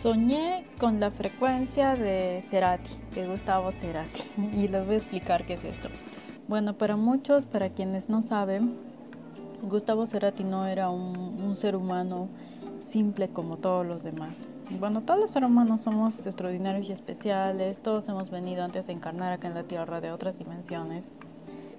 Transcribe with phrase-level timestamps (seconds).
[0.00, 5.54] Soñé con la frecuencia de Cerati, de Gustavo Cerati, y les voy a explicar qué
[5.54, 5.88] es esto.
[6.46, 8.74] Bueno, para muchos, para quienes no saben,
[9.62, 12.28] Gustavo Cerati no era un, ser humano
[12.80, 14.46] simple como todos los demás.
[14.78, 19.32] Bueno, todos los seres humanos somos extraordinarios y especiales, todos hemos venido antes de encarnar
[19.32, 21.12] acá en la Tierra de otras dimensiones.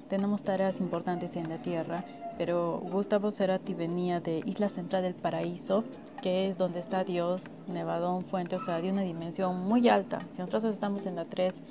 [0.10, 2.06] Tenemos tareas importantes en la Tierra,
[2.38, 5.84] pero Gustavo Cerati venía de Isla Central del Paraíso,
[6.22, 10.20] que es donde está Dios, Nevadón, Fuente, o sea, de una dimensión muy alta.
[10.34, 11.62] Si nosotros estamos en la 3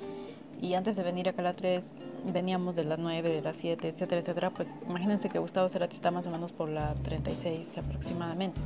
[0.61, 1.85] y antes de venir acá a la 3
[2.33, 6.11] veníamos de la 9, de la 7, etcétera, etcétera, pues imagínense que Gustavo Cerati está
[6.11, 8.61] más o menos por la 36 aproximadamente.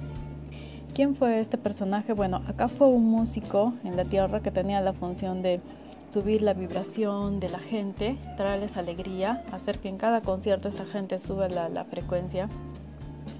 [0.95, 2.13] ¿Quién fue este personaje?
[2.13, 5.61] Bueno, acá fue un músico en la tierra que tenía la función de
[6.11, 11.19] subir la vibración de la gente, traerles alegría, hacer que en cada concierto esta gente
[11.19, 12.49] suba la, la frecuencia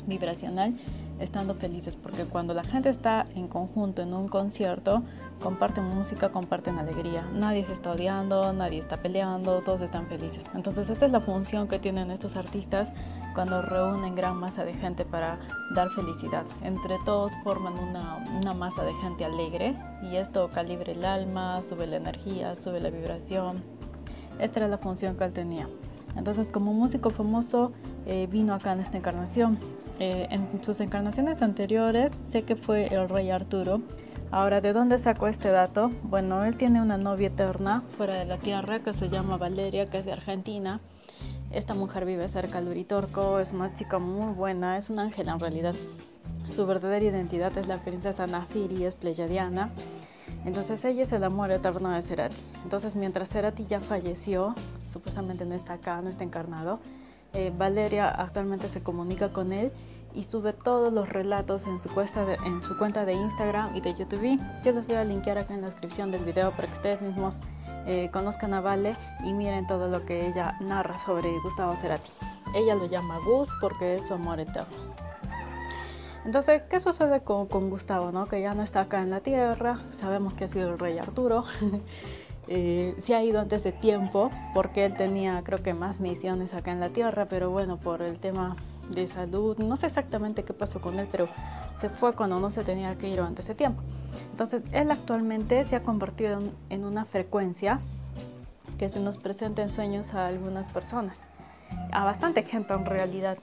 [0.07, 0.75] vibracional
[1.19, 5.03] estando felices, porque cuando la gente está en conjunto en un concierto,
[5.43, 7.29] comparten música, comparten alegría.
[7.33, 10.45] Nadie se está odiando, nadie está peleando, todos están felices.
[10.55, 12.93] Entonces esta es la función que tienen estos artistas
[13.35, 15.39] cuando reúnen gran masa de gente para
[15.75, 16.45] dar felicidad.
[16.63, 21.87] Entre todos forman una, una masa de gente alegre y esto calibra el alma, sube
[21.87, 23.57] la energía, sube la vibración.
[24.39, 25.69] Esta era la función que él tenía.
[26.17, 27.73] Entonces como músico famoso
[28.07, 29.59] eh, vino acá en esta encarnación.
[30.01, 33.81] Eh, en sus encarnaciones anteriores sé que fue el rey Arturo.
[34.31, 35.91] Ahora, ¿de dónde sacó este dato?
[36.03, 39.99] Bueno, él tiene una novia eterna fuera de la tierra que se llama Valeria, que
[39.99, 40.81] es de Argentina.
[41.51, 45.41] Esta mujer vive cerca de Uritorco, es una chica muy buena, es un ángel en
[45.41, 45.75] realidad.
[46.55, 49.71] Su verdadera identidad es la princesa Nafiri, es pleyadiana.
[50.45, 52.37] Entonces ella es el amor eterno de Cerati.
[52.63, 54.55] Entonces mientras Cerati ya falleció,
[54.93, 56.81] supuestamente no está acá, no está encarnado,
[57.35, 59.73] eh, Valeria actualmente se comunica con él
[60.15, 62.25] y sube todos los relatos en su, cuenta
[63.05, 64.41] de, Instagram y de YouTube.
[64.65, 67.37] Yo les voy a linkear acá en la descripción del video para que ustedes mismos
[67.87, 72.11] eh, conozcan a Vale y miren todo lo que ella narra sobre Gustavo Cerati.
[72.55, 74.77] Ella lo llama Gus porque es su amor eterno.
[76.25, 78.11] Entonces, ¿qué sucede con, con Gustavo?
[78.11, 78.27] No?
[78.27, 81.45] Que ya no está acá en la tierra, sabemos que ha sido el rey Arturo.
[82.49, 86.73] eh, se ha ido antes de tiempo porque él tenía creo que más misiones acá
[86.73, 88.57] en la tierra, pero bueno, por el tema
[88.91, 91.29] de salud, no sé exactamente qué pasó con él, pero
[91.79, 93.83] se fue cuando no se tenía que ir antes de tiempo.
[94.31, 97.81] Entonces, él actualmente se ha convertido en, en una frecuencia
[98.79, 101.27] que se nos presenta en sueños a algunas personas,
[101.93, 103.39] a bastante gente en realidad.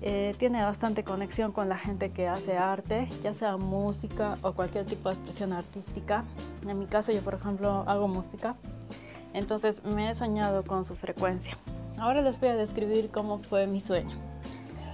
[0.00, 4.86] Eh, tiene bastante conexión con la gente que hace arte, ya sea música o cualquier
[4.86, 6.24] tipo de expresión artística.
[6.66, 8.54] En mi caso yo por ejemplo hago música,
[9.34, 11.58] entonces me he soñado con su frecuencia.
[11.98, 14.16] Ahora les voy a describir cómo fue mi sueño.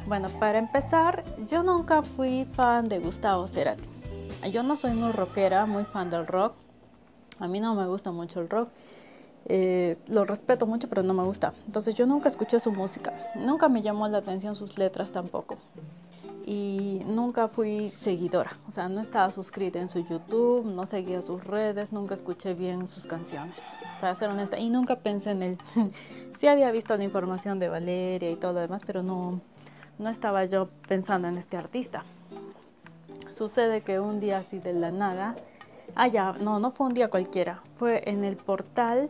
[0.06, 3.88] Bueno, para empezar, yo nunca fui fan de Gustavo Cerati.
[4.50, 6.54] Yo no soy muy rockera, muy fan del rock.
[7.38, 8.68] A mí no me gusta mucho el rock.
[9.46, 11.52] Eh, lo respeto mucho, pero no me gusta.
[11.66, 15.56] Entonces yo nunca escuché su música, nunca me llamó la atención sus letras tampoco.
[16.46, 21.42] Y nunca fui seguidora, o sea, no estaba suscrita en su YouTube, no seguía sus
[21.44, 23.62] redes, nunca escuché bien sus canciones,
[23.98, 24.58] para ser honesta.
[24.58, 25.58] Y nunca pensé en él.
[26.38, 29.40] sí había visto la información de Valeria y todo lo demás, pero no,
[29.98, 32.04] no estaba yo pensando en este artista.
[33.30, 35.34] Sucede que un día así de la nada,
[35.94, 39.08] ah ya, no, no fue un día cualquiera, fue en el portal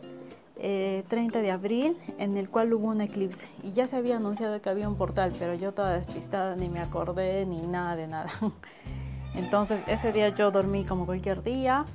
[0.57, 4.61] eh, 30 de abril en el cual hubo un eclipse y ya se había anunciado
[4.61, 8.29] que había un portal, pero yo toda despistada ni me acordé ni nada de nada.
[9.35, 11.85] Entonces ese día yo dormí como cualquier día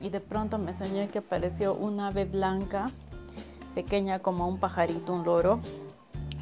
[0.00, 2.86] y de pronto me soñé que apareció un ave blanca,
[3.74, 5.60] pequeña como un pajarito, un loro,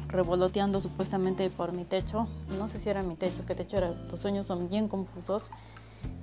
[0.07, 2.27] revoloteando supuestamente por mi techo.
[2.57, 5.51] No sé si era mi techo, qué techo era, los sueños son bien confusos.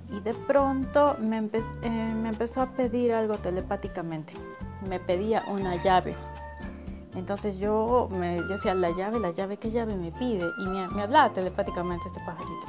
[0.09, 4.33] Y de pronto me, eh, me empezó a pedir algo telepáticamente
[4.87, 6.15] me pedía una llave.
[7.15, 10.47] Entonces yo me decía, la llave, la llave, ¿qué llave me pide?
[10.59, 12.67] Y me, me hablaba telepáticamente este pajarito.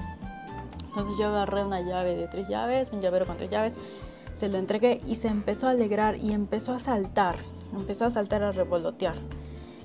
[0.86, 3.75] Entonces yo agarré una llave de tres llaves, un llavero con tres llaves,
[4.34, 7.37] se lo entregué y se empezó a alegrar y empezó a saltar,
[7.76, 9.16] empezó a saltar, a revolotear.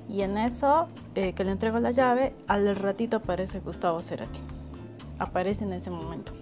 [0.07, 4.39] Y en eso eh, que le entrego la llave, al ratito aparece Gustavo Cerati.
[5.17, 6.33] Aparece en ese momento.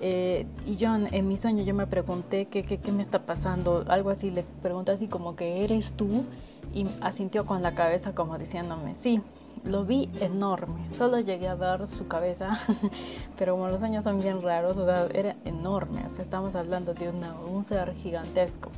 [0.00, 3.84] Eh, y yo en, mi sueño yo me pregunté ¿qué, qué, qué me está pasando,
[3.88, 6.24] algo así, le pregunté así como que eres tú
[6.72, 9.20] y asintió con la cabeza como diciéndome sí.
[9.64, 12.60] Lo vi enorme, solo llegué a ver su cabeza,
[13.36, 16.94] pero como los sueños son bien raros, o sea, era enorme, o sea, estamos hablando
[16.94, 18.70] de una, un ser gigantesco.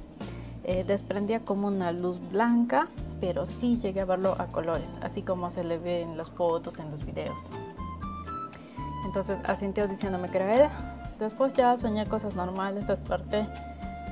[0.64, 2.88] Eh, desprendía como una luz blanca,
[3.20, 6.78] pero sí llegué a verlo a colores, así como se le ve en las fotos,
[6.78, 7.50] en los videos.
[9.04, 10.70] Entonces asintió diciéndome que era él.
[11.20, 13.46] Después ya soñé cosas normales, desperté.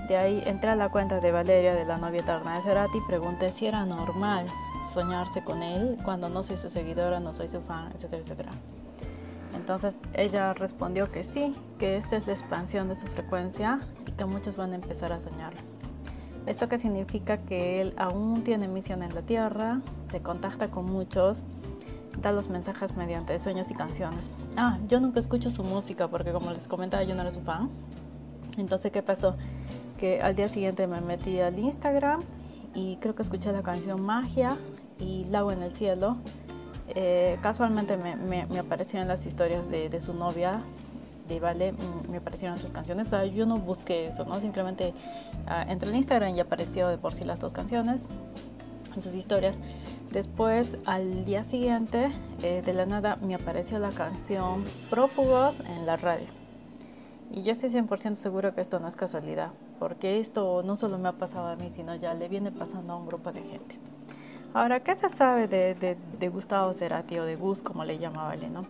[0.09, 3.07] De ahí entré a la cuenta de Valeria, de la novia eterna de Cerati, y
[3.09, 4.45] pregunté si era normal
[4.93, 8.51] soñarse con él cuando no soy su seguidora, no soy su fan, etcétera, etcétera.
[9.55, 14.27] Entonces ella respondió que sí, que esta es la expansión de su frecuencia y que
[14.27, 15.61] muchos van a empezar a soñarlo.
[16.47, 21.43] Esto que significa que él aún tiene misión en la Tierra, se contacta con muchos,
[22.21, 24.31] da los mensajes mediante sueños y canciones.
[24.57, 27.71] Ah, yo nunca escucho su música porque como les comentaba yo no era su fan.
[28.57, 29.37] Entonces, ¿qué pasó?
[29.99, 32.23] Que al día siguiente me metí al Instagram
[32.75, 34.57] y creo que escuché la canción Magia
[34.99, 36.17] y Lago en el Cielo
[36.95, 40.63] eh, casualmente me, me, aparecieron las historias de, su novia,
[41.29, 43.11] de Vale, mm, me aparecieron sus canciones.
[43.33, 44.41] yo no busqué eso, ¿no?
[44.41, 44.95] Simplemente
[45.47, 48.09] uh, entré en Instagram y apareció de por sí las dos canciones
[48.95, 49.59] en sus historias.
[50.11, 52.11] Después, al día siguiente,
[52.43, 56.27] eh, de la nada, me apareció la canción Prófugos en la radio.
[57.31, 61.11] Y yo estoy 100% seguro que esto no es casualidad, porque esto no solo me
[61.11, 63.79] ha pasado a mí, sino ya le viene pasando a un grupo de gente.
[64.55, 68.63] Ahora, ¿qué se sabe de, Gustavo Cerati o de Gus, como le llamaba no?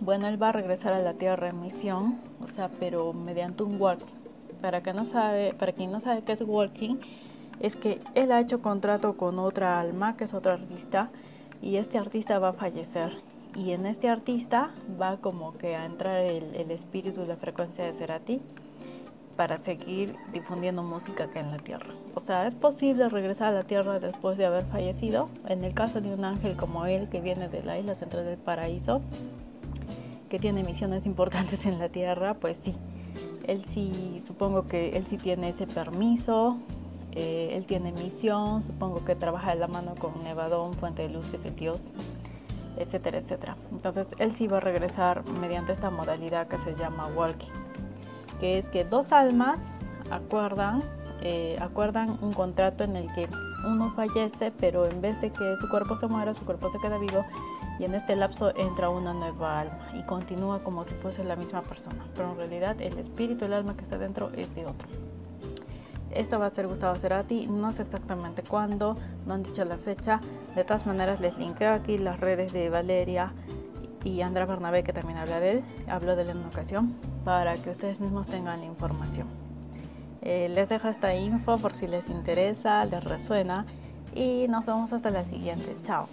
[0.00, 3.78] Bueno, él va a regresar a la Tierra en misión, o sea, pero mediante un
[3.78, 4.06] walking.
[4.62, 6.96] Para, que no sabe, para quien no sabe qué es walking,
[7.60, 11.10] es que él ha hecho contrato con otra alma, que es otro artista,
[11.62, 13.18] y este artista va a fallecer.
[13.54, 14.70] Y en este artista
[15.00, 18.40] va como que a entrar el, el espíritu, la frecuencia de Cerati
[19.40, 21.94] para seguir difundiendo música acá en la Tierra.
[22.14, 25.30] O sea, es posible regresar a la Tierra después de haber fallecido.
[25.48, 28.36] En el caso de un ángel como él, que viene de la isla central del
[28.36, 29.00] paraíso,
[30.28, 32.74] que tiene misiones importantes en la Tierra, pues sí.
[33.46, 36.58] Él sí, supongo que él sí tiene ese permiso,
[37.12, 41.26] eh, él tiene misión, supongo que trabaja de la mano con Nevadón, Fuente de Luz,
[41.28, 41.90] que es el Dios,
[42.76, 43.56] etcétera, etcétera.
[43.72, 47.50] Entonces, él sí va a regresar mediante esta modalidad que se llama walking
[48.40, 49.72] que es que dos almas
[50.10, 50.82] acuerdan,
[51.20, 53.28] eh, acuerdan un contrato en el que
[53.66, 56.98] uno fallece, pero en vez de que su cuerpo se muera, su cuerpo se queda
[56.98, 57.24] vivo
[57.78, 61.60] y en este lapso entra una nueva alma y continúa como si fuese la misma
[61.60, 64.88] persona, pero en realidad el espíritu, el alma que está dentro es de otro.
[66.10, 68.96] Esto va a ser Gustavo Cerati, no sé exactamente cuándo,
[69.26, 70.20] no han dicho la fecha,
[70.54, 73.32] de todas maneras les linkeo aquí las redes de Valeria
[74.02, 77.54] y Andrea Bernabé, que también habla de él, habló de él en una ocasión, para
[77.54, 79.28] que ustedes mismos tengan la información.
[80.22, 83.66] Eh, les dejo esta info por si les interesa, les resuena
[84.14, 85.76] y nos vemos hasta la siguiente.
[85.82, 86.06] Chao.